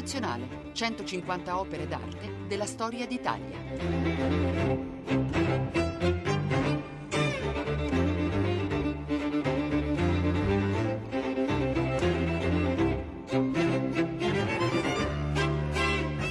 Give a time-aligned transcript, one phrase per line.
[0.00, 3.58] Nazionale, 150 opere d'arte della storia d'Italia.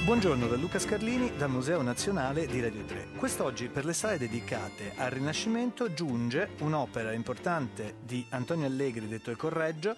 [0.04, 3.10] Buongiorno da Luca Scarlini dal Museo Nazionale di Radio 3.
[3.16, 9.36] Quest'oggi per le sale dedicate al Rinascimento giunge un'opera importante di Antonio Allegri detto Il
[9.36, 9.94] Correggio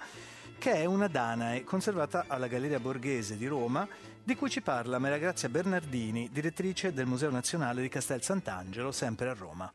[0.62, 3.84] che è una Danae conservata alla Galleria Borghese di Roma,
[4.22, 9.29] di cui ci parla Maria Grazia Bernardini, direttrice del Museo Nazionale di Castel Sant'Angelo, sempre
[9.29, 9.72] a Roma.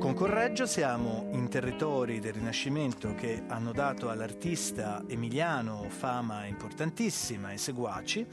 [0.00, 7.58] Con Correggio siamo in territori del Rinascimento che hanno dato all'artista emiliano fama importantissima e
[7.58, 8.26] seguaci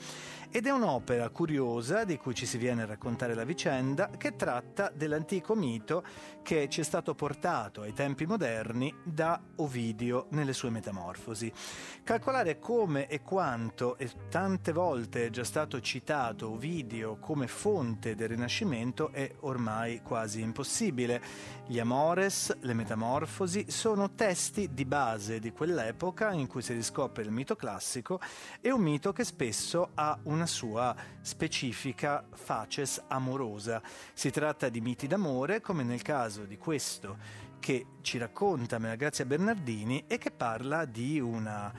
[0.54, 4.92] ed è un'opera curiosa di cui ci si viene a raccontare la vicenda che tratta
[4.94, 6.04] dell'antico mito
[6.44, 11.52] che ci è stato portato ai tempi moderni da Ovidio nelle sue metamorfosi.
[12.04, 18.30] Calcolare come e quanto e tante volte è già stato citato Ovidio come fonte del
[18.30, 21.22] Rinascimento è ormai quasi impossibile.
[21.66, 27.32] Gli Amores, le Metamorfosi sono testi di base di quell'epoca in cui si riscopre il
[27.32, 28.20] mito classico
[28.60, 33.80] e un mito che spesso ha una una sua specifica faces amorosa.
[34.14, 37.18] Si tratta di miti d'amore, come nel caso di questo
[37.60, 41.72] che ci racconta Grazia Bernardini e che parla di una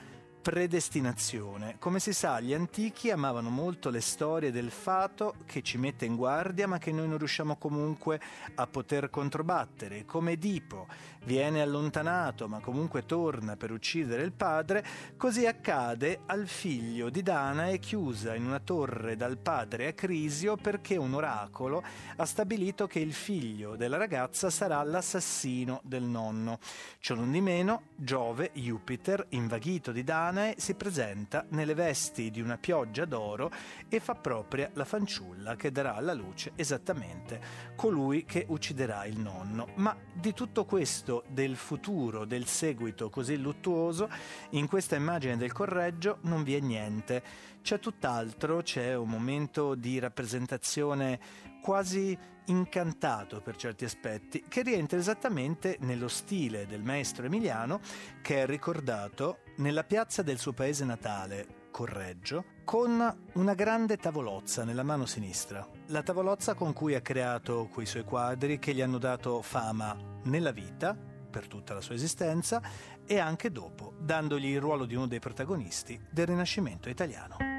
[0.43, 1.77] predestinazione.
[1.79, 6.17] Come si sa, gli antichi amavano molto le storie del fato che ci mette in
[6.17, 8.19] guardia, ma che noi non riusciamo comunque
[8.55, 10.03] a poter controbattere.
[10.03, 10.87] Come Edipo
[11.23, 14.85] viene allontanato, ma comunque torna per uccidere il padre,
[15.15, 21.13] così accade al figlio di Danae chiusa in una torre dal padre Acrisio perché un
[21.13, 21.81] oracolo
[22.17, 26.59] ha stabilito che il figlio della ragazza sarà l'assassino del nonno.
[26.99, 32.57] Ciò di meno, Giove, Jupiter, invaghito di Danae, Danae si presenta nelle vesti di una
[32.57, 33.51] pioggia d'oro
[33.87, 37.39] e fa propria la fanciulla che darà alla luce esattamente
[37.75, 39.67] colui che ucciderà il nonno.
[39.75, 44.09] Ma di tutto questo, del futuro, del seguito così luttuoso,
[44.51, 47.51] in questa immagine del correggio non vi è niente.
[47.61, 55.77] C'è tutt'altro, c'è un momento di rappresentazione quasi incantato per certi aspetti, che rientra esattamente
[55.79, 57.79] nello stile del maestro emiliano
[58.21, 64.83] che è ricordato nella piazza del suo paese natale, Correggio, con una grande tavolozza nella
[64.83, 65.65] mano sinistra.
[65.87, 70.51] La tavolozza con cui ha creato quei suoi quadri che gli hanno dato fama nella
[70.51, 72.61] vita, per tutta la sua esistenza,
[73.05, 77.52] e anche dopo, dandogli il ruolo di uno dei protagonisti del Rinascimento italiano.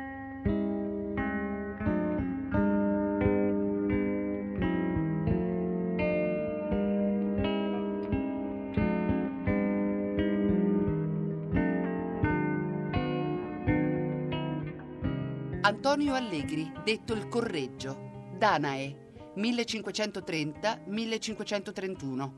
[16.14, 22.30] Allegri, detto il Correggio, Danae, 1530-1531.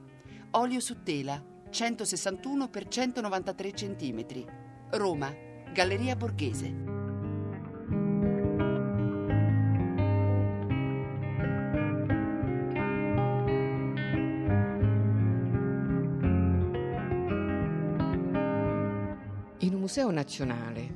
[0.53, 4.45] Olio su tela, 161 x 193 cm.
[4.91, 5.35] Roma,
[5.73, 6.85] Galleria Borghese.
[19.59, 20.96] In museo nazionale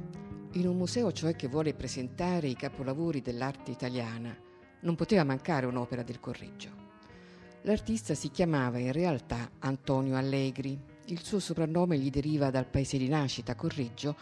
[0.55, 4.37] in un museo cioè che vuole presentare i capolavori dell'arte italiana,
[4.81, 6.89] non poteva mancare un'opera del Correggio.
[7.63, 10.77] L'artista si chiamava in realtà Antonio Allegri.
[11.07, 14.17] Il suo soprannome gli deriva dal paese di nascita, Correggio,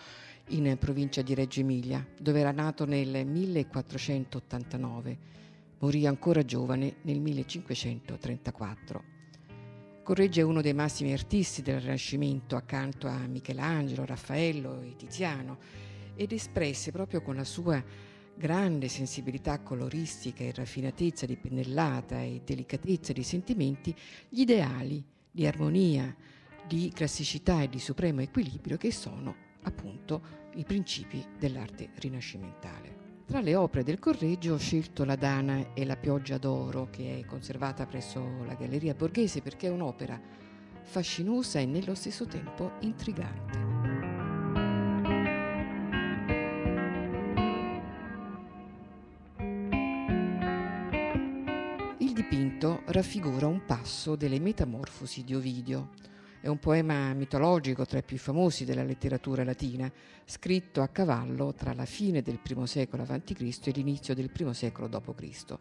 [0.48, 5.18] in provincia di Reggio Emilia, dove era nato nel 1489.
[5.78, 9.16] Morì ancora giovane nel 1534.
[10.02, 15.86] Correggio è uno dei massimi artisti del Rinascimento accanto a Michelangelo, Raffaello e Tiziano
[16.18, 17.82] ed espresse proprio con la sua
[18.34, 23.94] grande sensibilità coloristica e raffinatezza di pennellata e delicatezza di sentimenti
[24.28, 26.14] gli ideali di armonia,
[26.66, 33.06] di classicità e di supremo equilibrio che sono appunto i principi dell'arte rinascimentale.
[33.24, 37.26] Tra le opere del Correggio ho scelto La Dana e la pioggia d'oro che è
[37.26, 40.18] conservata presso la Galleria Borghese perché è un'opera
[40.82, 43.67] fascinosa e nello stesso tempo intrigante.
[52.58, 55.90] Dipinto raffigura un passo delle Metamorfosi di Ovidio.
[56.40, 59.90] È un poema mitologico tra i più famosi della letteratura latina,
[60.24, 63.60] scritto a cavallo tra la fine del I secolo a.C.
[63.64, 65.58] e l'inizio del I secolo d.C.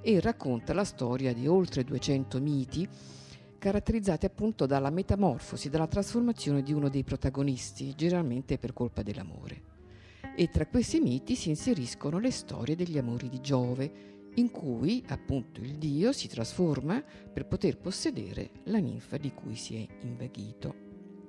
[0.00, 2.88] e racconta la storia di oltre 200 miti
[3.58, 9.70] caratterizzate appunto dalla metamorfosi, dalla trasformazione di uno dei protagonisti, generalmente per colpa dell'amore.
[10.36, 15.60] E tra questi miti si inseriscono le storie degli amori di Giove, in cui appunto
[15.60, 20.74] il dio si trasforma per poter possedere la ninfa di cui si è invaghito.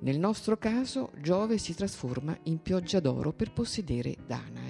[0.00, 4.63] Nel nostro caso Giove si trasforma in pioggia d'oro per possedere Danae.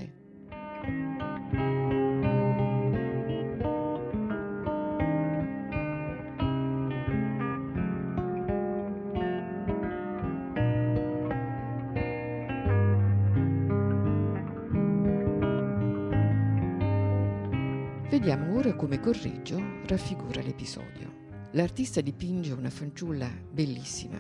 [19.05, 21.49] Correggio raffigura l'episodio.
[21.51, 24.19] L'artista dipinge una fanciulla bellissima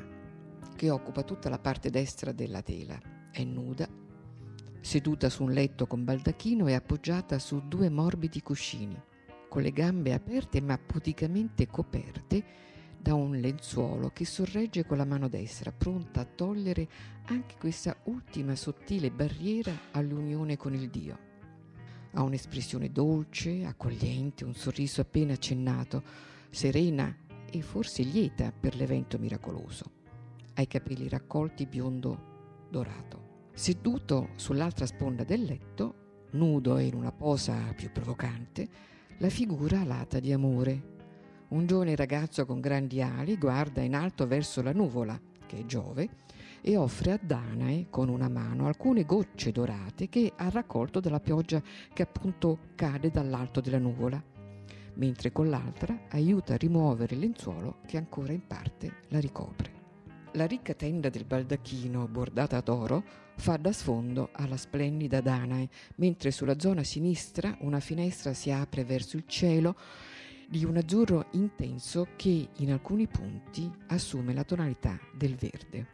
[0.77, 3.01] che occupa tutta la parte destra della tela.
[3.31, 3.89] È nuda,
[4.83, 9.03] seduta su un letto con baldacchino e appoggiata su due morbidi cuscini,
[9.49, 12.45] con le gambe aperte ma puticamente coperte
[13.01, 16.87] da un lenzuolo che sorregge con la mano destra, pronta a togliere
[17.29, 21.33] anche questa ultima sottile barriera all'unione con il Dio.
[22.14, 26.02] Ha un'espressione dolce, accogliente, un sorriso appena accennato,
[26.50, 27.16] serena
[27.50, 29.90] e forse lieta per l'evento miracoloso.
[30.55, 33.49] Ha i capelli raccolti biondo dorato.
[33.52, 38.69] Seduto sull'altra sponda del letto, nudo e in una posa più provocante,
[39.19, 40.93] la figura alata di amore.
[41.49, 46.08] Un giovane ragazzo con grandi ali guarda in alto verso la nuvola, che è Giove,
[46.66, 51.62] e offre a Danae con una mano alcune gocce dorate che ha raccolto dalla pioggia
[51.93, 54.22] che appunto cade dall'alto della nuvola,
[54.94, 59.72] mentre con l'altra aiuta a rimuovere il lenzuolo che ancora in parte la ricopre.
[60.32, 63.05] La ricca tenda del baldacchino bordata d'oro
[63.37, 69.19] fa da sfondo alla splendida Danae, mentre sulla zona sinistra una finestra si apre verso
[69.19, 69.76] il cielo
[70.49, 75.94] di un azzurro intenso che in alcuni punti assume la tonalità del verde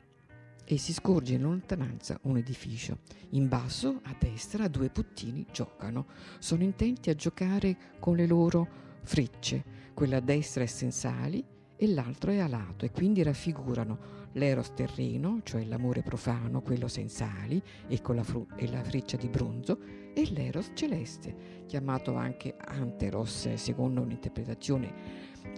[0.73, 2.99] e si scorge in lontananza un edificio.
[3.31, 6.07] In basso, a destra, due puttini giocano.
[6.39, 8.69] Sono intenti a giocare con le loro
[9.03, 9.65] frecce.
[9.95, 11.45] Quella a destra è sensali
[11.75, 18.01] e l'altro è alato e quindi raffigurano l'eros terreno, cioè l'amore profano, quello sensali e
[18.01, 19.81] con la, fru- e la freccia di bronzo,
[20.15, 24.93] e l'eros celeste, chiamato anche anteros secondo un'interpretazione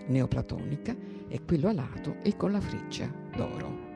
[0.07, 0.97] neoplatonica,
[1.29, 3.92] è quello alato e con la freccia d'oro.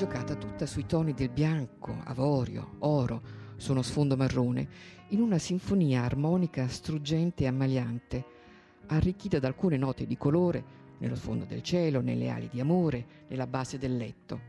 [0.00, 3.20] Giocata tutta sui toni del bianco, avorio, oro,
[3.56, 4.66] su uno sfondo marrone,
[5.08, 8.24] in una sinfonia armonica struggente e ammaliante,
[8.86, 10.64] arricchita da alcune note di colore
[11.00, 14.40] nello sfondo del cielo, nelle ali di amore, nella base del letto.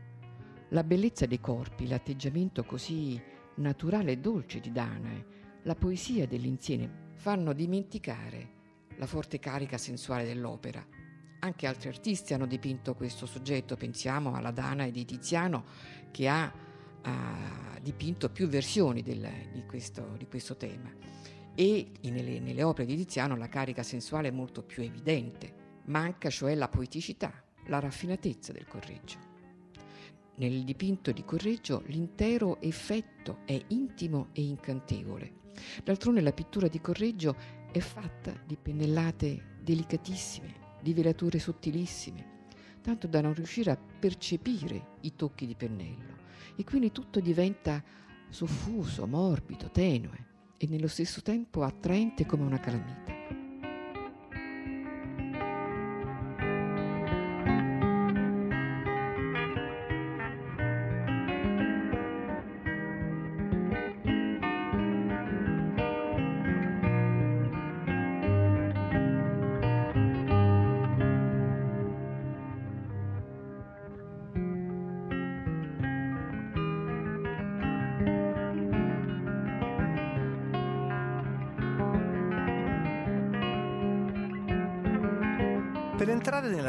[0.70, 3.20] La bellezza dei corpi, l'atteggiamento così
[3.56, 5.26] naturale e dolce di Danae,
[5.64, 8.48] la poesia dell'insieme fanno dimenticare
[8.96, 11.01] la forte carica sensuale dell'opera
[11.44, 15.64] anche altri artisti hanno dipinto questo soggetto, pensiamo alla Dana di Tiziano
[16.10, 16.52] che ha,
[17.02, 20.90] ha dipinto più versioni del, di, questo, di, questo, tema
[21.54, 26.54] e nelle, nelle opere di Tiziano la carica sensuale è molto più evidente, manca cioè
[26.54, 27.32] la poeticità,
[27.66, 29.30] la raffinatezza del Correggio.
[30.36, 35.40] Nel dipinto di Correggio l'intero effetto è intimo e incantevole.
[35.82, 37.36] D'altronde la pittura di Correggio
[37.72, 42.40] è fatta di pennellate delicatissime, di velature sottilissime,
[42.82, 46.20] tanto da non riuscire a percepire i tocchi di pennello
[46.56, 47.82] e quindi tutto diventa
[48.28, 53.11] soffuso, morbido, tenue e nello stesso tempo attraente come una calamita.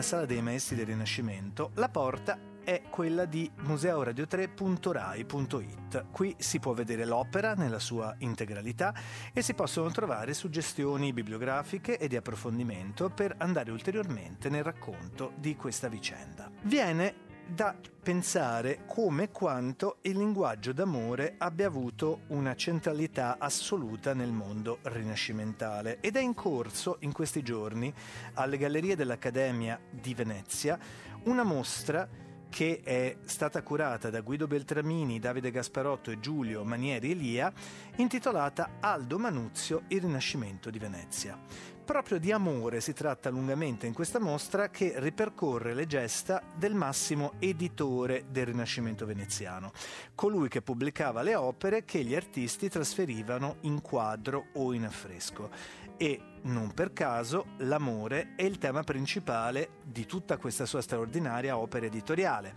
[0.03, 6.05] Sala dei maestri del Rinascimento, la porta è quella di museoradio3.rai.it.
[6.11, 8.93] Qui si può vedere l'opera nella sua integralità
[9.33, 15.55] e si possono trovare suggestioni bibliografiche e di approfondimento per andare ulteriormente nel racconto di
[15.55, 16.49] questa vicenda.
[16.63, 24.31] Viene da pensare come e quanto il linguaggio d'amore abbia avuto una centralità assoluta nel
[24.31, 27.93] mondo rinascimentale ed è in corso in questi giorni
[28.33, 30.77] alle gallerie dell'Accademia di Venezia
[31.23, 32.07] una mostra
[32.53, 37.51] che è stata curata da Guido Beltramini, Davide Gasparotto e Giulio Manieri Elia,
[37.95, 41.35] intitolata Aldo Manuzio, il Rinascimento di Venezia.
[41.83, 47.33] Proprio di amore si tratta lungamente in questa mostra che ripercorre le gesta del massimo
[47.39, 49.71] editore del Rinascimento veneziano,
[50.13, 56.19] colui che pubblicava le opere che gli artisti trasferivano in quadro o in affresco e
[56.43, 62.53] non per caso l'amore è il tema principale di tutta questa sua straordinaria opera editoriale,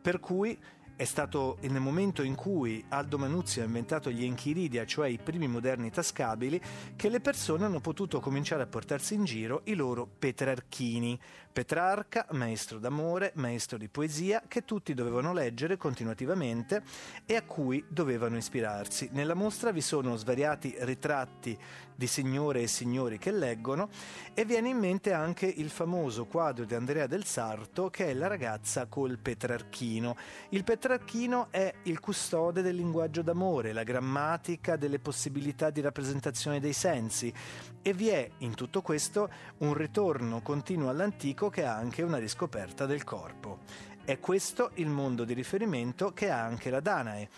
[0.00, 0.58] per cui
[0.96, 5.48] è stato nel momento in cui Aldo Manuzzi ha inventato gli enchiridia, cioè i primi
[5.48, 6.60] moderni tascabili,
[6.94, 11.18] che le persone hanno potuto cominciare a portarsi in giro i loro petrarchini.
[11.54, 16.82] Petrarca, maestro d'amore, maestro di poesia, che tutti dovevano leggere continuativamente
[17.24, 19.10] e a cui dovevano ispirarsi.
[19.12, 21.56] Nella mostra vi sono svariati ritratti
[21.94, 23.88] di signore e signori che leggono
[24.34, 28.26] e viene in mente anche il famoso quadro di Andrea del Sarto che è La
[28.26, 30.16] ragazza col Petrarchino.
[30.48, 36.72] Il Petrarchino è il custode del linguaggio d'amore, la grammatica delle possibilità di rappresentazione dei
[36.72, 37.32] sensi
[37.80, 42.86] e vi è in tutto questo un ritorno continuo all'antico che ha anche una riscoperta
[42.86, 43.60] del corpo.
[44.04, 47.28] È questo il mondo di riferimento che ha anche la Danae.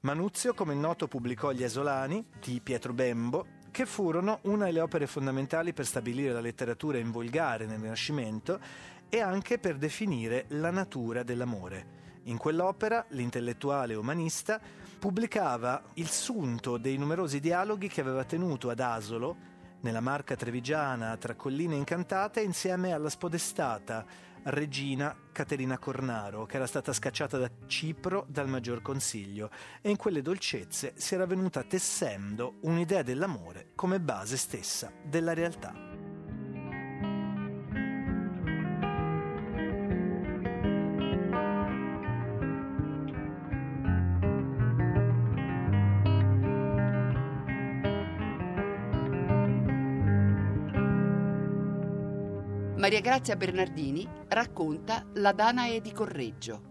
[0.00, 5.72] Manuzio, come noto, pubblicò Gli Esolani di Pietro Bembo, che furono una delle opere fondamentali
[5.72, 8.60] per stabilire la letteratura in volgare nel Rinascimento
[9.08, 11.96] e anche per definire la natura dell'amore.
[12.24, 14.60] In quell'opera l'intellettuale umanista
[14.98, 19.36] pubblicava il sunto dei numerosi dialoghi che aveva tenuto ad Asolo,
[19.80, 24.04] nella Marca trevigiana tra colline incantate, insieme alla spodestata
[24.44, 30.22] regina Caterina Cornaro, che era stata scacciata da Cipro dal Maggior Consiglio, e in quelle
[30.22, 35.87] dolcezze si era venuta tessendo un'idea dell'amore come base stessa della realtà.
[52.88, 56.62] Maria Grazia Bernardini racconta La Danae di Correggio.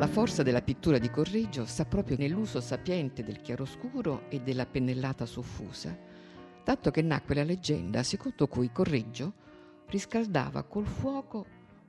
[0.00, 5.24] La forza della pittura di Correggio sta proprio nell'uso sapiente del chiaroscuro e della pennellata
[5.24, 5.96] soffusa,
[6.64, 9.34] tanto che nacque la leggenda secondo cui Correggio
[9.86, 11.46] riscaldava col fuoco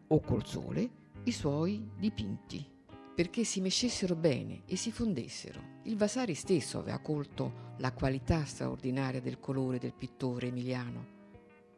[0.10, 0.88] o col sole
[1.24, 2.73] i suoi dipinti
[3.16, 5.82] perché si mescessero bene e si fondessero.
[5.84, 11.06] Il Vasari stesso aveva colto la qualità straordinaria del colore del pittore emiliano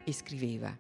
[0.04, 0.78] e scriveva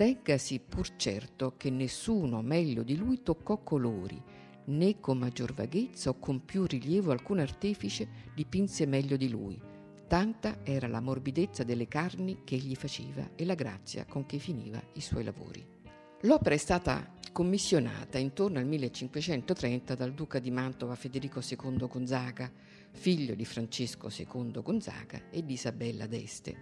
[0.00, 4.18] Tengasi pur certo che nessuno meglio di lui toccò colori,
[4.64, 9.60] né con maggior vaghezza o con più rilievo alcun artefice dipinse meglio di lui.
[10.08, 14.82] Tanta era la morbidezza delle carni che egli faceva e la grazia con che finiva
[14.94, 15.79] i suoi lavori.
[16.24, 22.52] L'opera è stata commissionata intorno al 1530 dal duca di Mantova Federico II Gonzaga,
[22.90, 26.54] figlio di Francesco II Gonzaga e di Isabella d'Este.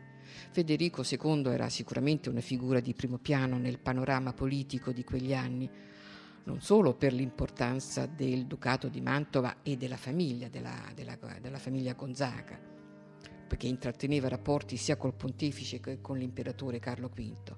[0.53, 5.69] Federico II era sicuramente una figura di primo piano nel panorama politico di quegli anni,
[6.45, 11.95] non solo per l'importanza del Ducato di Mantova e della famiglia, della, della, della famiglia
[11.95, 12.57] Gonzaga,
[13.49, 17.57] perché intratteneva rapporti sia col pontefice che con l'imperatore Carlo V,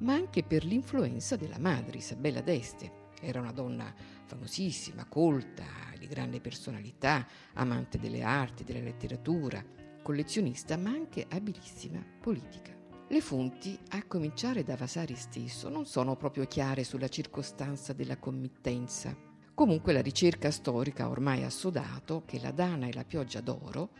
[0.00, 3.08] ma anche per l'influenza della madre Isabella d'Este.
[3.20, 3.92] Era una donna
[4.24, 5.64] famosissima, colta,
[5.98, 9.62] di grande personalità, amante delle arti, della letteratura,
[10.02, 12.76] collezionista, ma anche abilissima politica.
[13.08, 19.14] Le fonti, a cominciare da Vasari stesso, non sono proprio chiare sulla circostanza della committenza.
[19.52, 23.90] Comunque la ricerca storica ha ormai assodato che La Dana e la pioggia d'oro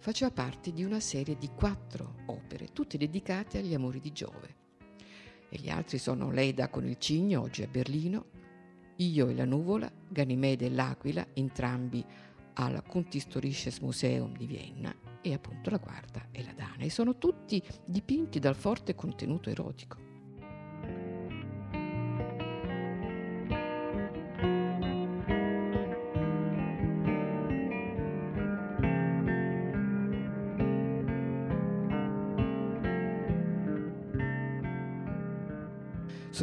[0.00, 4.66] faceva parte di una serie di quattro opere, tutte dedicate agli amori di Giove
[5.48, 8.26] e gli altri sono Leda con il cigno, oggi a Berlino,
[8.96, 12.04] Io e la nuvola, Ganimede e l'aquila, entrambi
[12.54, 17.62] al Kunsthistorisches Museum di Vienna, e appunto la quarta è la Dana, e sono tutti
[17.84, 20.07] dipinti dal forte contenuto erotico.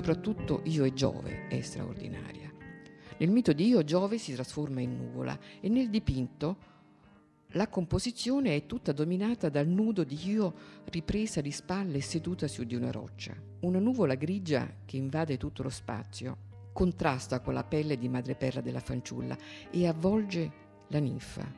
[0.05, 2.53] Soprattutto Io e Giove è straordinaria.
[3.17, 6.57] Nel mito di Io Giove si trasforma in nuvola e nel dipinto
[7.53, 10.53] La composizione è tutta dominata dal nudo di Io
[10.91, 13.35] ripresa di spalle e seduta su di una roccia.
[13.61, 16.37] Una nuvola grigia che invade tutto lo spazio
[16.71, 19.35] contrasta con la pelle di madreperla della fanciulla
[19.71, 20.51] e avvolge
[20.89, 21.51] la ninfa.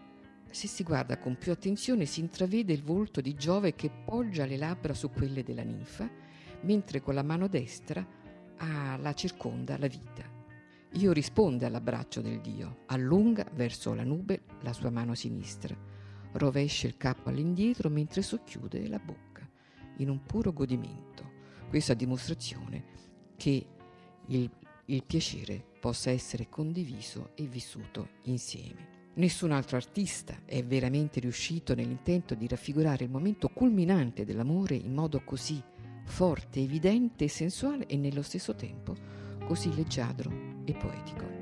[0.49, 4.55] Se si guarda con più attenzione si intravede il volto di Giove che poggia le
[4.55, 6.09] labbra su quelle della ninfa,
[6.61, 8.23] mentre con la mano destra
[8.57, 10.23] ha la circonda la vita.
[10.93, 15.75] Io risponde all'abbraccio del Dio, allunga verso la nube la sua mano sinistra,
[16.33, 19.47] rovescia il capo all'indietro mentre socchiude la bocca,
[19.97, 21.31] in un puro godimento.
[21.69, 22.83] Questa dimostrazione
[23.35, 23.65] che
[24.27, 24.49] il,
[24.85, 28.95] il piacere possa essere condiviso e vissuto insieme.
[29.15, 35.21] Nessun altro artista è veramente riuscito nell'intento di raffigurare il momento culminante dell'amore in modo
[35.23, 35.61] così
[36.07, 38.95] forte, evidente sensuale e nello stesso tempo
[39.45, 40.29] così leggiadro
[40.65, 41.35] e poetico.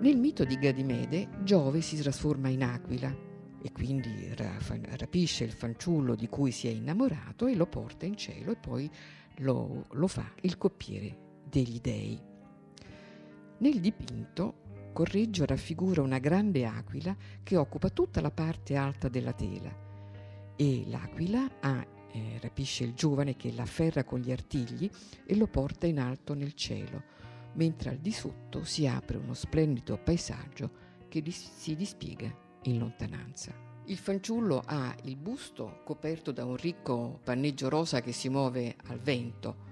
[0.00, 3.14] Nel mito di Gadimede, Giove si trasforma in aquila
[3.62, 8.52] e quindi rapisce il fanciullo di cui si è innamorato e lo porta in cielo
[8.52, 8.90] e poi
[9.36, 12.18] lo, lo fa il coppiere degli dei.
[13.58, 14.60] Nel dipinto
[14.92, 19.88] Correggio raffigura una grande aquila che occupa tutta la parte alta della tela
[20.56, 24.90] e l'aquila ha, eh, rapisce il giovane che l'afferra con gli artigli
[25.24, 27.02] e lo porta in alto nel cielo,
[27.54, 33.52] mentre al di sotto si apre uno splendido paesaggio che dis- si dispiega in lontananza.
[33.86, 38.98] Il fanciullo ha il busto coperto da un ricco panneggio rosa che si muove al
[38.98, 39.68] vento,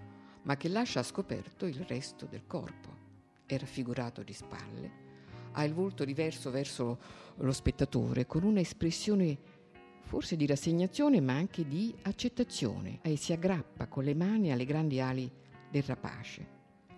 [0.49, 2.97] ma che lascia scoperto il resto del corpo.
[3.45, 5.07] È raffigurato di spalle
[5.52, 6.99] ha il volto riverso verso
[7.37, 9.38] lo spettatore con un'espressione
[10.02, 15.00] forse di rassegnazione ma anche di accettazione e si aggrappa con le mani alle grandi
[15.00, 15.31] ali
[15.71, 16.47] del rapace.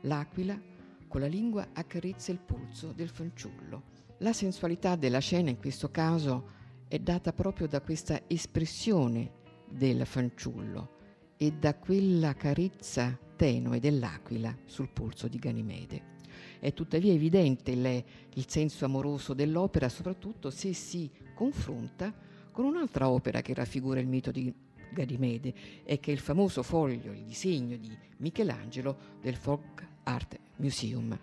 [0.02, 0.60] L'aquila
[1.08, 3.82] con la lingua accarezza il polso del fanciullo.
[4.18, 10.98] La sensualità della scena in questo caso è data proprio da questa espressione del fanciullo
[11.42, 16.18] e da quella carezza tenue dell'aquila sul polso di Ganimede.
[16.58, 22.12] È tuttavia evidente il, il senso amoroso dell'opera, soprattutto se si confronta
[22.50, 24.52] con un'altra opera che raffigura il mito di
[24.92, 31.18] Ganimede e che è il famoso foglio, il disegno di Michelangelo del Folk Art Museum,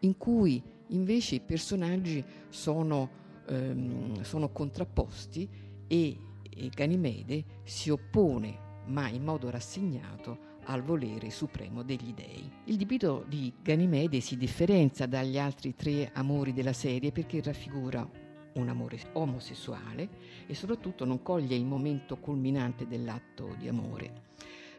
[0.00, 3.08] in cui invece i personaggi sono,
[3.48, 5.48] ehm, sono contrapposti
[5.86, 6.18] e,
[6.50, 12.50] e Ganimede si oppone, ma in modo rassegnato, al volere supremo degli dei.
[12.64, 18.08] Il dipinto di Ganimede si differenzia dagli altri tre amori della serie perché raffigura
[18.54, 20.08] un amore omosessuale
[20.46, 24.30] e soprattutto non coglie il momento culminante dell'atto di amore.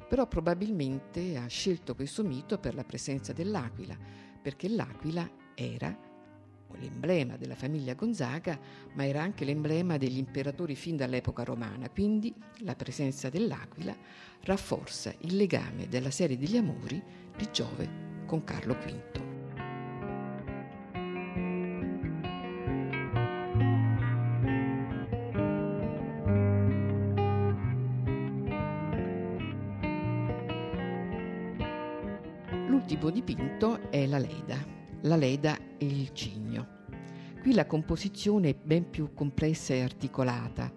[0.07, 3.97] Però probabilmente ha scelto questo mito per la presenza dell'aquila,
[4.41, 5.97] perché l'aquila era
[6.79, 8.59] l'emblema della famiglia Gonzaga,
[8.93, 13.95] ma era anche l'emblema degli imperatori fin dall'epoca romana, quindi la presenza dell'aquila
[14.41, 17.01] rafforza il legame della serie degli amori
[17.35, 19.21] di Giove con Carlo V.
[32.67, 34.57] L'ultimo dipinto è la Leda,
[35.01, 36.81] la leda e il cigno.
[37.41, 40.71] Qui la composizione è ben più complessa e articolata.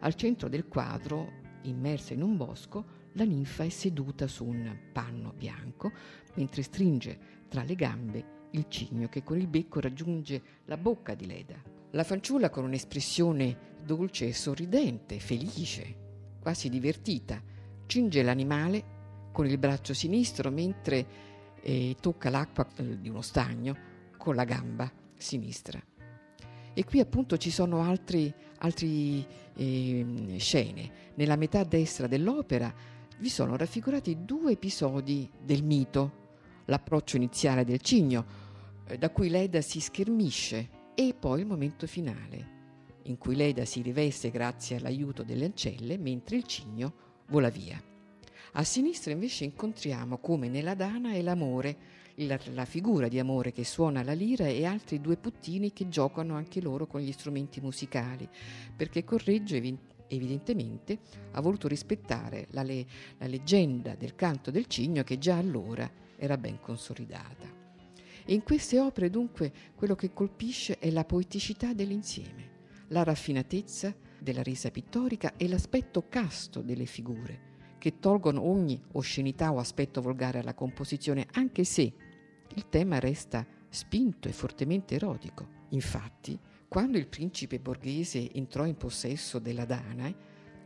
[0.00, 5.32] Al centro del quadro, immersa in un bosco, la ninfa è seduta su un panno
[5.36, 5.92] bianco
[6.34, 11.26] mentre stringe tra le gambe il cigno che con il becco raggiunge la bocca di
[11.26, 11.60] Leda.
[11.90, 15.96] La fanciulla con un'espressione dolce e sorridente, felice,
[16.40, 17.42] quasi divertita,
[17.86, 18.92] cinge l'animale
[19.32, 23.92] con il braccio sinistro mentre e tocca l'acqua eh, di uno stagno
[24.24, 25.78] con la gamba sinistra.
[26.72, 28.34] E qui appunto ci sono altre
[29.54, 31.12] eh, scene.
[31.16, 32.72] Nella metà destra dell'opera
[33.18, 36.22] vi sono raffigurati due episodi del mito.
[36.64, 38.24] L'approccio iniziale del cigno,
[38.86, 42.52] eh, da cui Leda si schermisce, e poi il momento finale,
[43.02, 46.94] in cui Leda si riveste grazie all'aiuto delle ancelle, mentre il cigno
[47.26, 47.78] vola via.
[48.56, 51.76] A sinistra invece incontriamo come nella Dana è l'amore,
[52.18, 56.36] la, la, figura di amore che suona la lira e altri due puttini che giocano
[56.36, 58.28] anche loro con gli strumenti musicali,
[58.76, 59.56] perché Correggio
[60.06, 61.00] evidentemente
[61.32, 62.86] ha voluto rispettare la, le,
[63.18, 67.52] la leggenda del canto del cigno che già allora era ben consolidata.
[68.24, 72.50] E in queste opere dunque quello che colpisce è la poeticità dell'insieme,
[72.88, 77.43] la raffinatezza della resa pittorica è l'aspetto casto delle figure,
[77.84, 81.92] che tolgono ogni oscenità o aspetto volgare alla composizione, anche se
[82.54, 85.46] il tema resta spinto e fortemente erotico.
[85.68, 90.16] Infatti, quando il principe borghese entrò in possesso della Danae,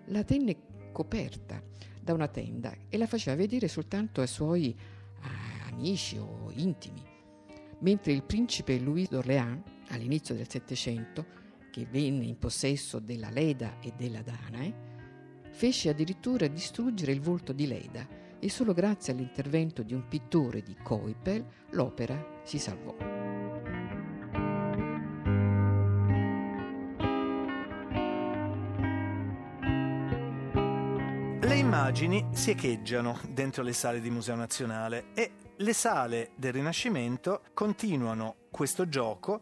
[0.04, 1.60] la tenne coperta
[2.00, 4.72] da una tenda e la faceva vedere soltanto ai suoi
[5.66, 7.02] amici o intimi,
[7.80, 11.26] mentre il principe Louis d'Orléans, all'inizio del Settecento,
[11.72, 14.87] che venne in possesso della Leda e della Danae,
[15.58, 18.06] fece addirittura distruggere il volto di Leda
[18.38, 22.94] e solo grazie all'intervento di un pittore di Coipel l'opera si salvò.
[31.40, 37.42] Le immagini si echeggiano dentro le sale di Museo Nazionale e le sale del Rinascimento
[37.52, 39.40] continuano questo gioco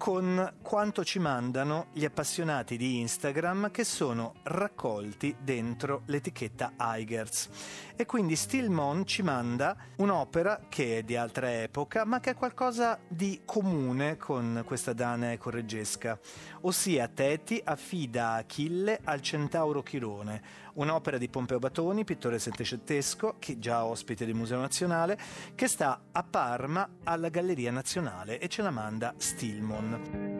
[0.00, 7.50] con quanto ci mandano gli appassionati di Instagram che sono raccolti dentro l'etichetta Eigers.
[7.96, 12.98] E quindi Stillmon ci manda un'opera che è di altra epoca, ma che ha qualcosa
[13.06, 16.18] di comune con questa Danae correggesca,
[16.62, 20.42] ossia Teti affida Achille al centauro Chirone,
[20.74, 25.18] un'opera di Pompeo Batoni, pittore settecentesco, che già ospite del Museo Nazionale,
[25.54, 30.38] che sta a Parma alla Galleria Nazionale e ce la manda Stillmon.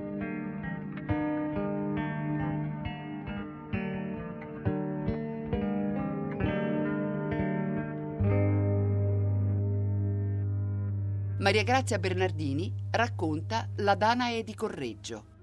[11.40, 15.39] Maria Grazia Bernardini racconta La Danae di Correggio.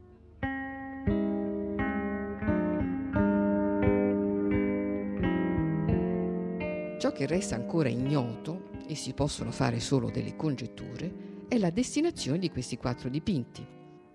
[7.17, 12.51] Che resta ancora ignoto, e si possono fare solo delle congetture, è la destinazione di
[12.51, 13.65] questi quattro dipinti.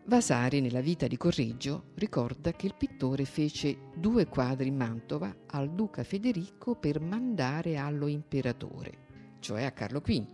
[0.05, 5.75] Vasari, nella vita di Correggio, ricorda che il pittore fece due quadri in Mantova al
[5.75, 10.25] duca Federico per mandare allo imperatore, cioè a Carlo V.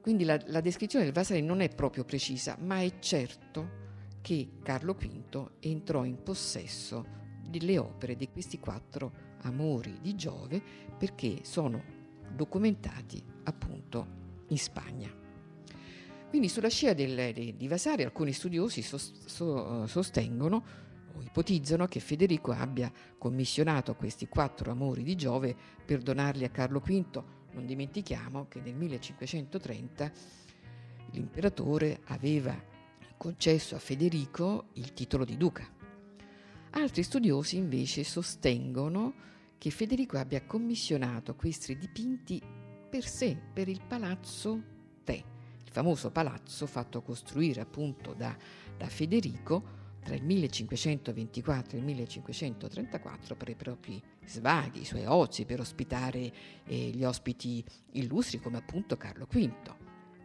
[0.00, 3.80] Quindi la, la descrizione del Vasari non è proprio precisa, ma è certo
[4.22, 7.04] che Carlo V entrò in possesso
[7.46, 10.62] delle opere di questi quattro amori di Giove
[10.96, 11.82] perché sono
[12.34, 14.06] documentati appunto
[14.48, 15.10] in Spagna.
[16.28, 20.64] Quindi sulla scia del, de, di Vasari alcuni studiosi sos, so, sostengono
[21.14, 26.80] o ipotizzano che Federico abbia commissionato questi quattro amori di Giove per donarli a Carlo
[26.80, 30.12] V non dimentichiamo che nel 1530
[31.10, 32.58] l'imperatore aveva
[33.16, 35.68] concesso a Federico il titolo di duca.
[36.70, 39.30] Altri studiosi invece sostengono
[39.62, 42.42] che Federico abbia commissionato questi dipinti
[42.90, 44.60] per sé, per il palazzo
[45.04, 45.24] Te,
[45.64, 48.36] il famoso palazzo fatto costruire appunto da,
[48.76, 49.62] da Federico
[50.02, 56.32] tra il 1524 e il 1534 per i propri svaghi, i suoi ozi, per ospitare
[56.64, 59.76] eh, gli ospiti illustri come appunto Carlo V.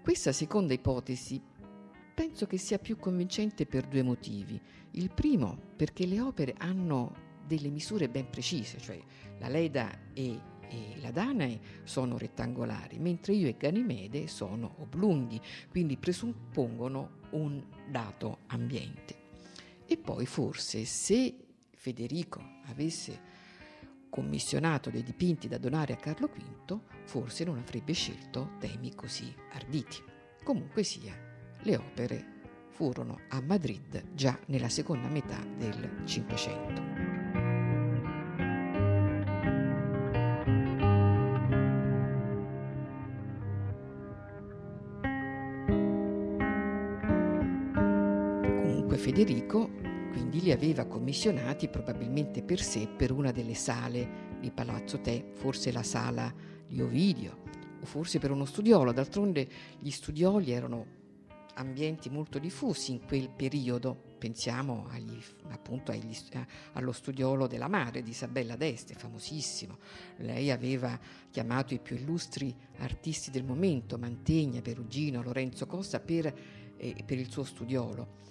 [0.02, 1.40] Questa seconda ipotesi
[2.16, 4.60] penso che sia più convincente per due motivi.
[4.94, 9.00] Il primo perché le opere hanno delle misure ben precise, cioè
[9.40, 15.98] la Leda e, e la Danae sono rettangolari, mentre io e Ganimede sono oblunghi, quindi
[15.98, 19.26] presuppongono un dato ambiente.
[19.86, 21.36] E poi forse se
[21.72, 23.36] Federico avesse
[24.10, 29.98] commissionato dei dipinti da donare a Carlo V, forse non avrebbe scelto temi così arditi.
[30.44, 31.16] Comunque sia,
[31.62, 32.36] le opere
[32.70, 37.17] furono a Madrid già nella seconda metà del Cinquecento.
[49.18, 49.72] Federico
[50.12, 55.72] quindi li aveva commissionati probabilmente per sé per una delle sale di Palazzo Te, forse
[55.72, 56.32] la sala
[56.68, 57.40] di Ovidio
[57.82, 58.92] o forse per uno studiolo.
[58.92, 59.48] D'altronde
[59.80, 60.86] gli studioli erano
[61.56, 64.00] ambienti molto diffusi in quel periodo.
[64.20, 66.16] Pensiamo agli, appunto agli,
[66.74, 69.80] allo studiolo della madre di Isabella d'Este, famosissimo.
[70.18, 70.96] Lei aveva
[71.32, 76.32] chiamato i più illustri artisti del momento, Mantegna, Perugino, Lorenzo Costa, per,
[76.78, 78.26] eh, per il suo studiolo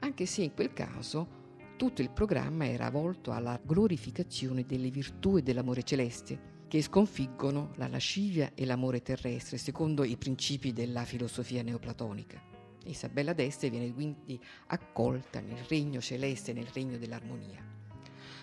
[0.00, 1.38] anche se in quel caso
[1.76, 7.88] tutto il programma era volto alla glorificazione delle virtù e dell'amore celeste, che sconfiggono la
[7.88, 12.40] lascivia e l'amore terrestre, secondo i principi della filosofia neoplatonica.
[12.84, 17.78] Isabella d'Este viene quindi accolta nel regno celeste, nel regno dell'armonia.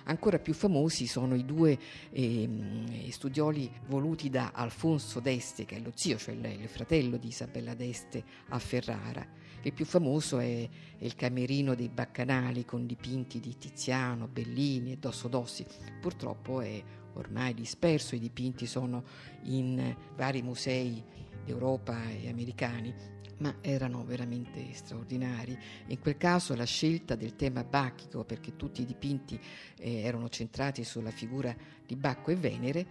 [0.06, 1.78] Ancora più famosi sono i due
[2.12, 7.74] eh, studioli voluti da Alfonso d'Este, che è lo zio, cioè il, fratello di Isabella
[7.74, 9.28] d'Este a Ferrara.
[9.64, 15.28] Il più famoso è, il Camerino dei Baccanali con dipinti di Tiziano, Bellini e Dosso
[15.28, 15.66] Dossi.
[16.00, 16.82] Purtroppo è
[17.14, 19.04] ormai disperso, i dipinti sono
[19.44, 21.04] in vari musei
[21.44, 22.94] d'Europa e americani,
[23.40, 25.58] ma erano veramente straordinari.
[25.88, 29.40] In quel caso la scelta del tema bacchico, perché tutti i dipinti
[29.80, 32.86] eh, erano centrati sulla figura di Bacco e Venere,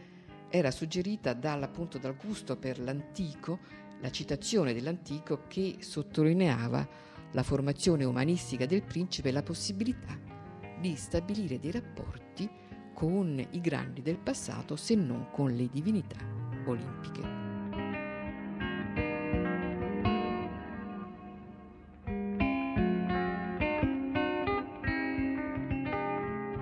[0.49, 3.59] era suggerita dal, appunto, dal gusto per l'antico,
[4.01, 6.87] la citazione dell'antico che sottolineava
[7.33, 10.19] la formazione umanistica del principe e la possibilità
[10.81, 12.49] di stabilire dei rapporti
[12.95, 16.17] con i grandi del passato se non con le divinità
[16.67, 17.45] olimpiche.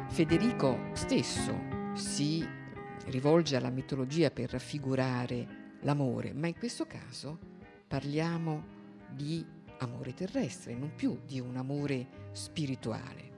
[0.09, 1.59] Federico stesso
[1.95, 2.47] si
[3.07, 7.39] rivolge alla mitologia per raffigurare l'amore, ma in questo caso
[7.87, 8.73] parliamo
[9.11, 9.45] di
[9.79, 13.33] amore terrestre, non più di un amore spirituale.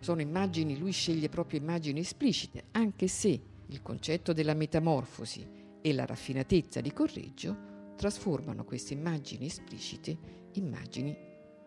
[0.00, 5.46] Sono immagini, lui sceglie proprio immagini esplicite, anche se il concetto della metamorfosi
[5.80, 10.10] e la raffinatezza di Correggio trasformano queste immagini esplicite
[10.52, 11.16] in immagini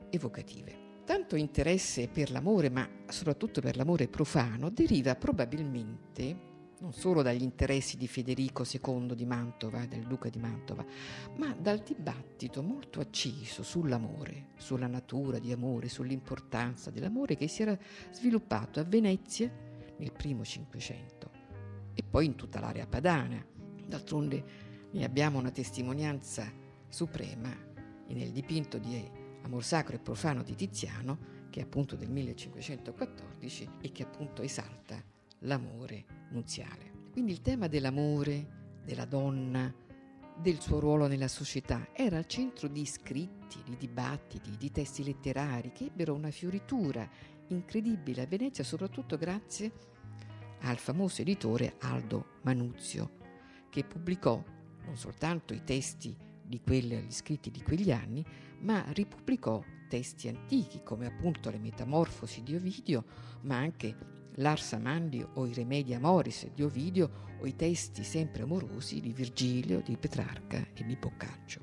[0.10, 0.82] evocative.
[1.06, 6.52] Tanto interesse per l'amore, ma soprattutto per l'amore profano, deriva probabilmente
[6.84, 10.86] non solo dagli interessi di Federico II di Mantova, del duca di Mantova,
[11.38, 17.78] ma dal dibattito molto acceso sull'amore, sulla natura di amore, sull'importanza dell'amore che si era
[18.12, 19.50] sviluppato a Venezia
[19.96, 21.32] nel primo Cinquecento
[21.94, 23.42] e poi in tutta l'area padana.
[23.88, 24.44] D'altronde
[24.92, 26.52] ne abbiamo una testimonianza
[26.90, 27.56] suprema
[28.08, 31.18] nel dipinto di Amor sacro e profano di Tiziano,
[31.50, 35.12] che è appunto del 1514 e che appunto esalta
[35.44, 36.92] l'amore nuziale.
[37.12, 39.74] Quindi il tema dell'amore, della donna,
[40.36, 45.72] del suo ruolo nella società era al centro di scritti, di dibattiti, di testi letterari
[45.72, 47.08] che ebbero una fioritura
[47.48, 49.72] incredibile a Venezia, soprattutto grazie
[50.62, 53.18] al famoso editore Aldo Manuzio,
[53.70, 54.42] che pubblicò
[54.86, 58.26] non soltanto i testi di quelli, gli scritti di quegli anni,
[58.62, 63.06] ma ripubblicò testi antichi come appunto le Metamorfosi di Ovidio,
[63.42, 69.00] ma anche l'Ars Amandi o i Remedi Amoris di Ovidio o i testi sempre amorosi
[69.00, 71.60] di Virgilio, di Petrarca e di Boccaccio.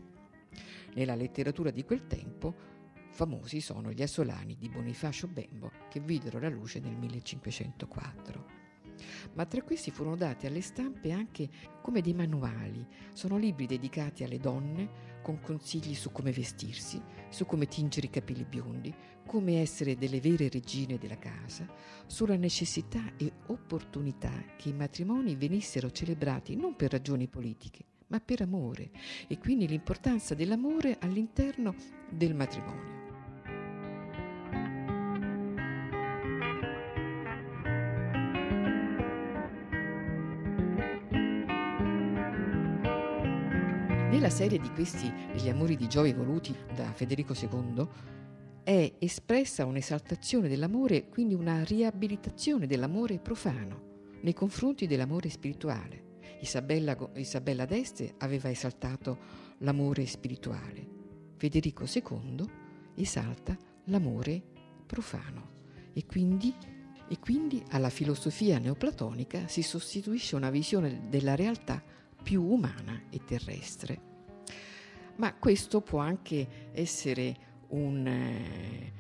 [0.94, 2.54] Nella letteratura di quel tempo
[3.10, 8.60] famosi sono gli Assolani di Bonifacio Bembo che videro la luce nel 1504
[9.34, 11.48] ma tra questi furono dati alle stampe anche
[11.82, 12.86] come dei manuali.
[13.12, 18.44] Sono libri dedicati alle donne con consigli su come vestirsi, su come tingere i capelli
[18.44, 18.94] biondi,
[19.26, 21.66] come essere delle vere regine della casa,
[22.06, 28.42] sulla necessità e opportunità che i matrimoni venissero celebrati non per ragioni politiche, ma per
[28.42, 28.90] amore
[29.28, 31.74] e quindi l'importanza dell'amore all'interno
[32.10, 32.99] del matrimonio.
[44.20, 47.88] Nella serie di questi Gli amori di Giove voluti da Federico II
[48.62, 56.18] è espressa un'esaltazione dell'amore, quindi una riabilitazione dell'amore profano nei confronti dell'amore spirituale.
[56.42, 59.16] Isabella, Isabella d'Este aveva esaltato
[59.60, 60.86] l'amore spirituale,
[61.38, 62.44] Federico II
[62.96, 64.42] esalta l'amore
[64.84, 65.48] profano
[65.94, 66.54] e quindi,
[67.08, 71.82] e quindi alla filosofia neoplatonica si sostituisce una visione della realtà
[72.22, 74.08] più umana e terrestre.
[75.20, 77.36] Ma questo può anche essere
[77.68, 78.92] un, eh,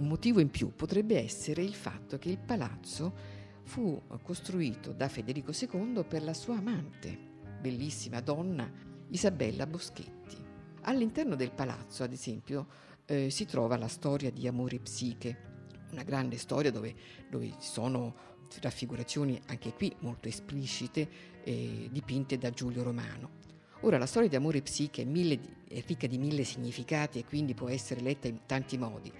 [0.00, 3.14] un motivo in più, potrebbe essere il fatto che il palazzo
[3.62, 7.16] fu costruito da Federico II per la sua amante,
[7.60, 8.68] bellissima donna
[9.10, 10.36] Isabella Boschetti.
[10.82, 12.66] All'interno del palazzo, ad esempio,
[13.04, 15.52] eh, si trova la storia di Amore Psiche,
[15.92, 16.96] una grande storia dove,
[17.30, 18.12] dove sono
[18.60, 21.08] raffigurazioni anche qui molto esplicite
[21.44, 23.43] eh, dipinte da Giulio Romano.
[23.84, 27.52] Ora la storia di amore psiche è, mille, è ricca di mille significati e quindi
[27.52, 29.12] può essere letta in tanti modi,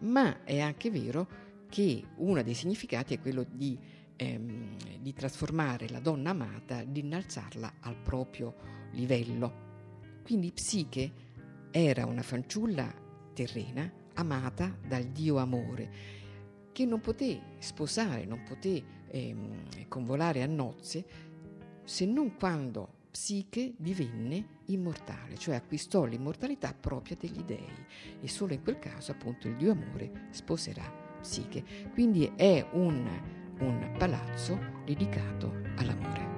[0.00, 1.26] ma è anche vero
[1.70, 3.78] che uno dei significati è quello di,
[4.16, 8.54] ehm, di trasformare la donna amata, di innalzarla al proprio
[8.90, 10.20] livello.
[10.22, 11.10] Quindi Psiche
[11.70, 12.94] era una fanciulla
[13.32, 15.90] terrena amata dal dio amore
[16.70, 21.02] che non poté sposare, non poté ehm, convolare a nozze
[21.82, 27.68] se non quando Psiche divenne immortale, cioè acquistò l'immortalità propria degli dei
[28.22, 31.62] e solo in quel caso appunto il dio amore sposerà Psiche.
[31.92, 33.06] Quindi è un,
[33.58, 36.31] un palazzo dedicato all'amore.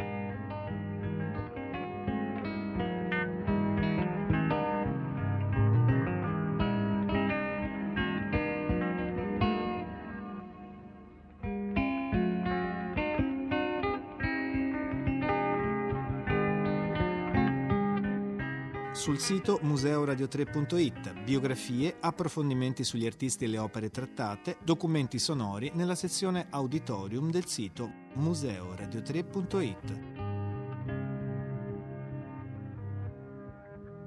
[19.05, 26.47] Sul sito museoradio3.it, biografie, approfondimenti sugli artisti e le opere trattate, documenti sonori nella sezione
[26.49, 30.01] auditorium del sito museoradio3.it.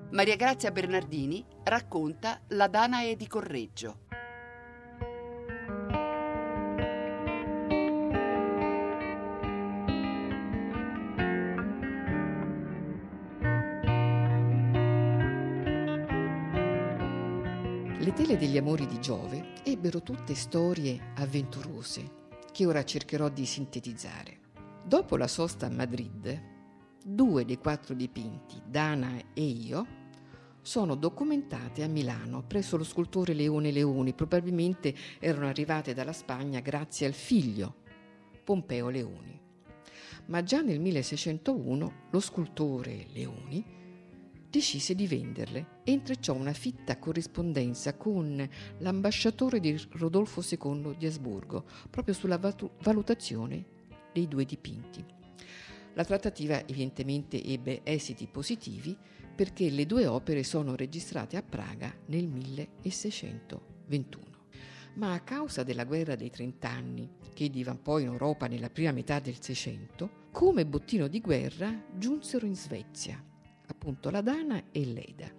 [0.10, 4.07] Maria Grazia Bernardini racconta La Danae di Correggio.
[18.28, 24.40] Le tele degli amori di Giove ebbero tutte storie avventurose che ora cercherò di sintetizzare.
[24.84, 26.42] Dopo la sosta a Madrid,
[27.02, 29.88] due dei quattro dipinti, Dana e io,
[30.62, 37.08] sono documentate a Milano presso lo scultore Leone Leoni, probabilmente erano arrivate dalla Spagna grazie
[37.08, 37.76] al figlio,
[38.44, 39.40] Pompeo Leoni.
[40.26, 43.77] Ma già nel 1601 lo scultore Leoni
[44.50, 48.48] decise di venderle e intrecciò una fitta corrispondenza con
[48.80, 53.66] l'ambasciatore di Rodolfo II di Asburgo proprio sulla valutazione
[54.14, 55.04] dei due dipinti.
[55.94, 58.96] La trattativa evidentemente ebbe esiti positivi
[59.36, 64.26] perché le due opere sono registrate a Praga nel 1621.
[64.96, 69.40] Ma a causa della guerra dei trent'anni, che divampò in Europa nella prima metà del
[69.40, 73.27] Seicento, come bottino di guerra giunsero in Svezia
[73.78, 75.32] appunto la Dana e l'Eda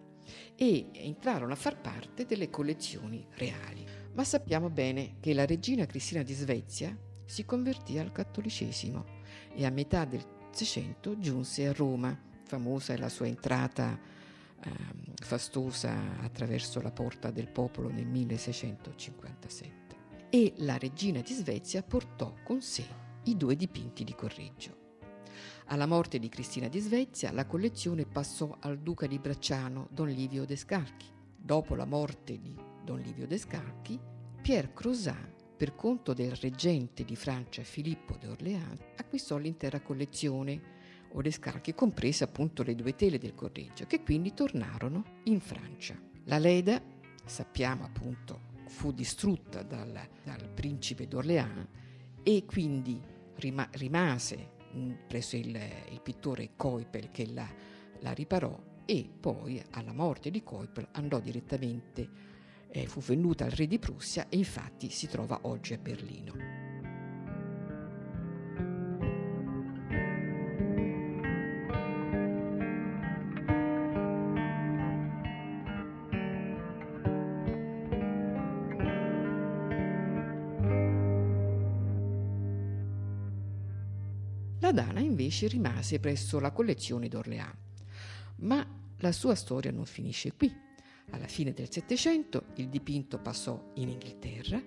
[0.54, 3.84] e entrarono a far parte delle collezioni reali.
[4.14, 9.04] Ma sappiamo bene che la regina Cristina di Svezia si convertì al cattolicesimo
[9.54, 12.16] e a metà del Seicento giunse a Roma.
[12.44, 13.98] Famosa è la sua entrata
[14.60, 14.70] eh,
[15.16, 19.96] fastosa attraverso la porta del popolo nel 1657.
[20.30, 22.86] E la regina di Svezia portò con sé
[23.24, 24.77] i due dipinti di Correggio.
[25.70, 30.46] Alla morte di Cristina di Svezia la collezione passò al duca di Bracciano, Don Livio
[30.46, 31.04] Descalchi.
[31.36, 34.00] Dopo la morte di Don Livio Descalchi,
[34.40, 40.58] Pierre Crozat, per conto del reggente di Francia Filippo d'Orléans, acquistò l'intera collezione
[41.12, 46.00] o Descalchi, comprese appunto le due tele del Correggio, che quindi tornarono in Francia.
[46.24, 46.82] La Leda,
[47.26, 49.92] sappiamo appunto, fu distrutta dal,
[50.24, 51.66] dal principe d'Orléans
[52.22, 52.98] e quindi
[53.34, 54.56] rima, rimase
[55.06, 55.58] presso il,
[55.90, 57.48] il pittore Coipel che la,
[58.00, 62.08] la, riparò e poi alla morte di Coipel andò direttamente,
[62.70, 66.67] eh, fu venduta al re di Prussia e infatti si trova oggi a Berlino.
[85.38, 87.54] Invece rimase presso la collezione d'Orléans.
[88.38, 88.66] Ma
[88.98, 90.52] la sua storia non finisce qui.
[91.10, 94.60] Alla fine del Settecento il dipinto passò in Inghilterra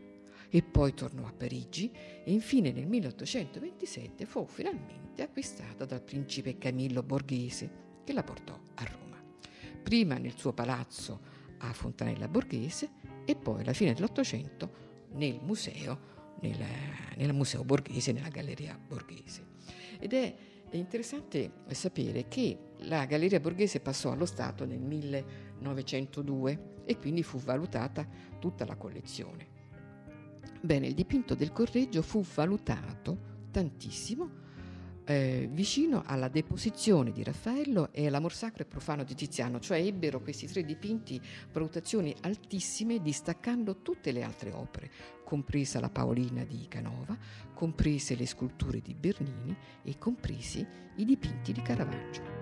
[0.50, 7.04] e poi tornò a Parigi e infine nel 1827 fu finalmente acquistata dal principe Camillo
[7.04, 9.22] Borghese che la portò a Roma.
[9.84, 11.20] Prima nel suo palazzo
[11.58, 12.92] a Fontanella Borghese
[13.26, 16.00] e poi alla fine dell'Ottocento nel museo,
[16.40, 16.64] nel,
[17.18, 19.50] nel museo Borghese, nella Galleria Borghese.
[20.00, 20.36] Ed è,
[20.72, 27.40] è interessante sapere che la Galleria Borghese passò allo Stato nel 1902 e quindi fu
[27.40, 28.08] valutata
[28.40, 29.50] tutta la collezione.
[30.62, 34.30] Bene, il dipinto del Correggio fu valutato tantissimo
[35.06, 40.22] eh, vicino alla deposizione di Raffaello e all'amor sacro e profano di Tiziano, cioè ebbero
[40.22, 41.20] questi tre dipinti
[41.52, 44.92] valutazioni altissime distaccando tutte le altre opere,
[45.24, 47.18] compresa la Paolina di Canova,
[47.54, 52.40] comprese le sculture di Bernini e compresi i dipinti di Caravaggio.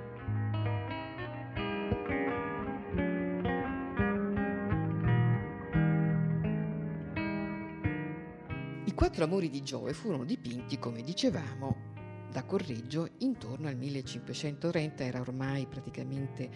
[8.85, 11.98] I quattro amori di Giove furono dipinti, come dicevamo,
[12.32, 16.50] da Correggio intorno al 1530 era ormai praticamente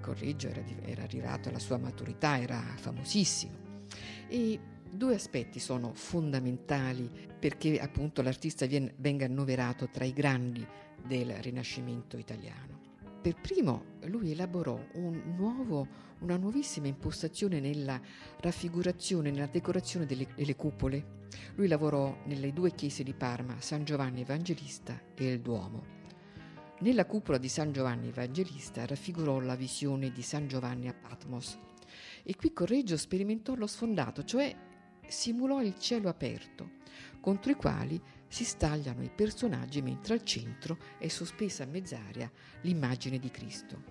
[0.00, 3.68] Correggio era, era arrivato alla sua maturità, era famosissimo.
[4.28, 4.58] E
[4.90, 8.66] due aspetti sono fondamentali perché appunto l'artista
[8.96, 10.66] venga annoverato tra i grandi
[11.06, 12.79] del Rinascimento italiano.
[13.20, 15.86] Per primo lui elaborò un nuovo,
[16.20, 18.00] una nuovissima impostazione nella
[18.38, 21.18] raffigurazione, nella decorazione delle, delle cupole.
[21.56, 25.98] Lui lavorò nelle due chiese di Parma, San Giovanni Evangelista e il Duomo.
[26.78, 31.58] Nella cupola di San Giovanni Evangelista raffigurò la visione di San Giovanni a Patmos
[32.22, 34.56] e qui Correggio sperimentò lo sfondato, cioè
[35.06, 36.70] simulò il cielo aperto,
[37.20, 38.00] contro i quali
[38.30, 42.30] si stagliano i personaggi mentre al centro è sospesa a mezz'aria
[42.62, 43.82] l'immagine di Cristo.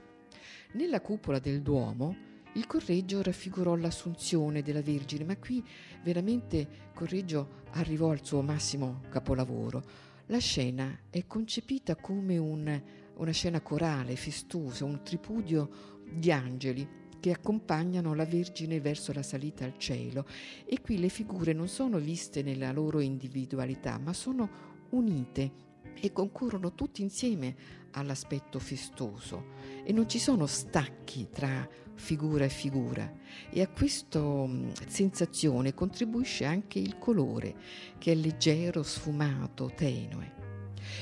[0.72, 2.16] Nella cupola del Duomo
[2.54, 5.64] il Correggio raffigurò l'assunzione della Vergine, ma qui
[6.04, 9.84] veramente Correggio arrivò al suo massimo capolavoro.
[10.28, 12.82] La scena è concepita come un,
[13.16, 16.88] una scena corale, festosa, un tripudio di angeli
[17.20, 20.26] che accompagnano la Vergine verso la salita al cielo.
[20.66, 25.68] E qui le figure non sono viste nella loro individualità, ma sono unite
[26.02, 27.56] e concorrono tutti insieme
[27.92, 29.58] all'aspetto festoso.
[29.84, 33.12] E non ci sono stacchi tra figura e figura.
[33.50, 37.56] E a questa mm, sensazione contribuisce anche il colore
[37.98, 40.38] che è leggero, sfumato, tenue.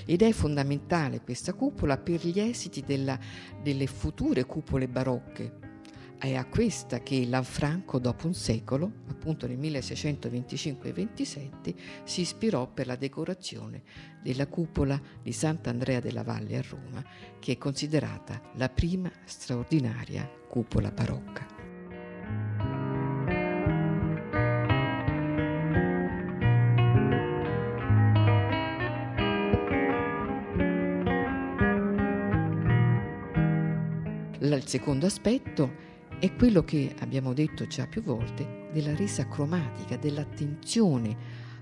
[0.06, 3.18] Ed è fondamentale questa cupola per gli esiti della,
[3.62, 5.67] delle future cupole barocche,
[6.20, 12.96] è a questa che Lanfranco, dopo un secolo, appunto nel 1625-27, si ispirò per la
[12.96, 13.84] decorazione
[14.22, 17.06] della cupola di Sant'Andrea della Valle a Roma,
[17.40, 21.46] che è considerata la prima straordinaria cupola barocca.
[34.40, 35.86] Il secondo aspetto
[36.20, 41.16] è quello che abbiamo detto già più volte della resa cromatica, dell'attenzione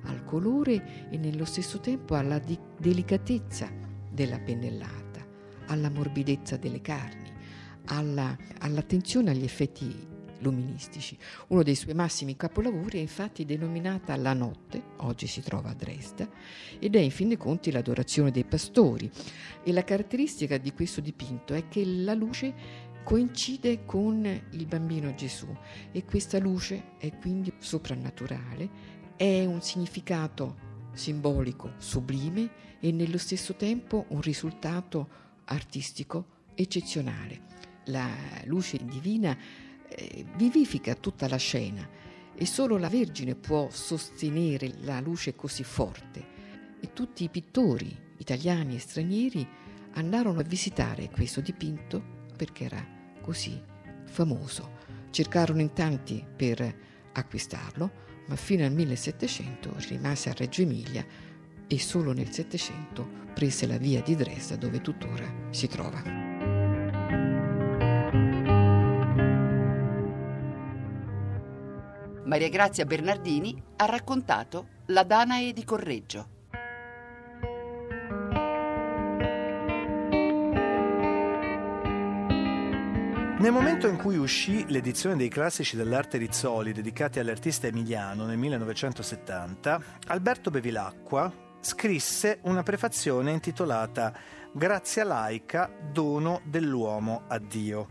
[0.03, 3.70] al colore e nello stesso tempo alla di- delicatezza
[4.10, 5.26] della pennellata,
[5.68, 7.32] alla morbidezza delle carni,
[7.86, 11.18] alla, all'attenzione agli effetti luministici.
[11.47, 16.30] Uno dei suoi massimi capolavori è infatti denominata La notte, oggi si trova a Dresda,
[16.80, 19.10] ed è in fin dei conti l'adorazione dei pastori.
[19.64, 22.53] E la caratteristica di questo dipinto è che la luce
[23.06, 25.47] coincide con il bambino Gesù
[25.91, 28.68] e questa luce è quindi soprannaturale,
[29.16, 30.58] è un significato
[30.91, 32.49] simbolico sublime
[32.80, 35.08] e nello stesso tempo un risultato
[35.45, 36.26] artistico
[36.56, 37.43] eccezionale.
[37.86, 38.10] La
[38.45, 39.38] luce divina
[39.88, 41.88] eh, vivifica tutta la scena
[42.34, 46.26] e solo la Vergine può sostenere la luce così forte
[46.82, 49.47] e tutti i pittori italiani e stranieri
[49.91, 52.95] andarono a visitare questo dipinto perché era
[53.26, 53.60] così
[54.04, 54.84] famoso.
[55.10, 56.76] Cercarono in tanti per
[57.12, 57.92] acquistarlo,
[58.28, 61.04] ma fino al 1700 rimase a Reggio Emilia
[61.68, 66.04] e solo nel 700 prese la via di Dresda dove tuttora si trova.
[72.26, 76.35] Maria Grazia Bernardini ha raccontato La Danae di Correggio.
[83.46, 89.82] Nel momento in cui uscì l'edizione dei classici dell'arte Rizzoli dedicati all'artista emiliano nel 1970,
[90.08, 94.18] Alberto Bevilacqua scrisse una prefazione intitolata
[94.52, 97.88] Grazia laica, dono dell'uomo a Dio.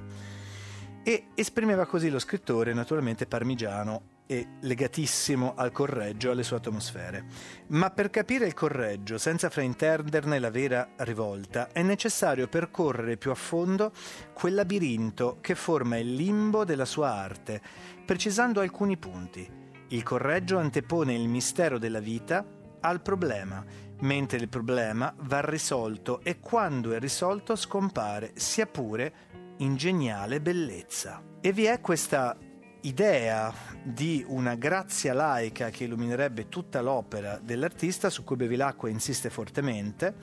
[1.05, 7.27] E esprimeva così lo scrittore, naturalmente parmigiano e legatissimo al Correggio e alle sue atmosfere.
[7.69, 13.35] Ma per capire il Correggio, senza fraintenderne la vera rivolta, è necessario percorrere più a
[13.35, 13.93] fondo
[14.33, 17.61] quel labirinto che forma il limbo della sua arte,
[18.05, 19.63] precisando alcuni punti.
[19.89, 22.45] Il Correggio antepone il mistero della vita
[22.81, 23.65] al problema,
[24.01, 29.13] mentre il problema va risolto e quando è risolto scompare, sia pure
[29.59, 31.23] in geniale bellezza.
[31.41, 32.37] E vi è questa
[32.85, 40.15] idea di una grazia laica che illuminerebbe tutta l'opera dell'artista, su cui Bevilacqua insiste fortemente,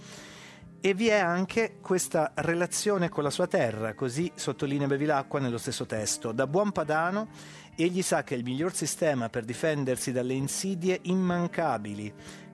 [0.80, 5.86] e vi è anche questa relazione con la sua terra, così sottolinea Bevilacqua nello stesso
[5.86, 6.32] testo.
[6.32, 7.30] Da buon padano,
[7.76, 12.14] egli sa che il miglior sistema per difendersi dalle insidie immancabili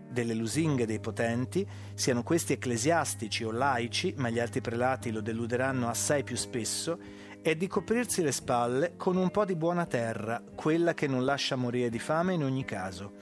[0.10, 5.90] delle lusinghe dei potenti, siano questi ecclesiastici o laici, ma gli altri prelati lo deluderanno
[5.90, 6.98] assai più spesso,
[7.50, 11.56] è di coprirsi le spalle con un po' di buona terra, quella che non lascia
[11.56, 13.14] morire di fame in ogni caso.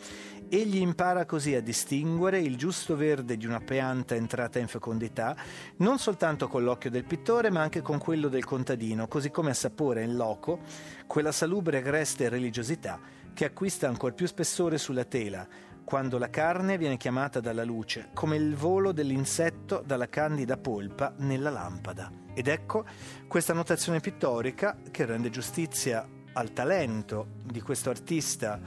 [0.49, 5.35] Egli impara così a distinguere il giusto verde di una pianta entrata in fecondità,
[5.77, 10.01] non soltanto con l'occhio del pittore, ma anche con quello del contadino, così come assapora
[10.01, 10.61] in loco
[11.05, 12.99] quella salubre agreste religiosità
[13.31, 15.47] che acquista ancor più spessore sulla tela,
[15.85, 21.51] quando la carne viene chiamata dalla luce, come il volo dell'insetto dalla candida polpa nella
[21.51, 22.11] lampada.
[22.33, 22.83] Ed ecco
[23.27, 28.59] questa notazione pittorica che rende giustizia al talento di questo artista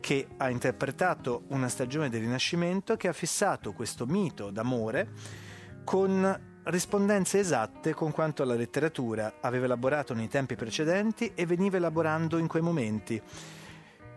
[0.00, 5.08] che ha interpretato una stagione del Rinascimento che ha fissato questo mito d'amore
[5.84, 12.38] con rispondenze esatte con quanto la letteratura aveva elaborato nei tempi precedenti e veniva elaborando
[12.38, 13.20] in quei momenti,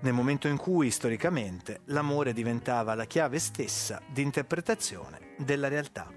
[0.01, 6.11] nel momento in cui storicamente l'amore diventava la chiave stessa di interpretazione della realtà.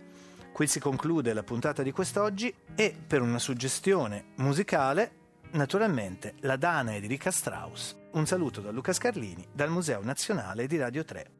[0.53, 5.13] Qui si conclude la puntata di quest'oggi e per una suggestione musicale,
[5.53, 7.97] naturalmente la Danae di Rika Strauss.
[8.13, 11.40] Un saluto da Luca Scarlini dal Museo Nazionale di Radio 3.